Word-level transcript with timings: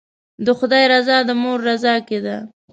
د 0.45 0.47
خدای 0.59 0.83
رضا 0.93 1.17
د 1.27 1.31
مور 1.41 1.59
رضا 1.69 1.95
کې 2.07 2.19
ده. 2.25 2.37